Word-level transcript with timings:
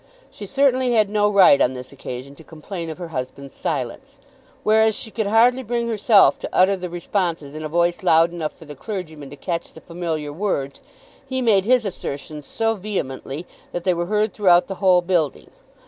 She 0.31 0.47
certainly 0.47 0.93
had 0.93 1.11
no 1.11 1.29
right 1.29 1.61
on 1.61 1.75
this 1.75 1.91
occasion 1.91 2.33
to 2.33 2.43
complain 2.43 2.89
of 2.89 2.97
her 2.97 3.09
husband's 3.09 3.53
silence. 3.53 4.17
Whereas 4.63 4.95
she 4.95 5.11
could 5.11 5.27
hardly 5.27 5.61
bring 5.61 5.87
herself 5.87 6.39
to 6.39 6.49
utter 6.51 6.75
the 6.75 6.89
responses 6.89 7.53
in 7.53 7.63
a 7.63 7.69
voice 7.69 8.01
loud 8.01 8.31
enough 8.33 8.53
for 8.57 8.65
the 8.65 8.73
clergyman 8.73 9.29
to 9.29 9.35
catch 9.35 9.73
the 9.73 9.79
familiar 9.81 10.33
words, 10.33 10.81
he 11.27 11.39
made 11.39 11.65
his 11.65 11.85
assertions 11.85 12.47
so 12.47 12.73
vehemently 12.73 13.45
that 13.73 13.83
they 13.83 13.93
were 13.93 14.07
heard 14.07 14.33
throughout 14.33 14.65
the 14.65 14.73
whole 14.81 15.03
building. 15.03 15.51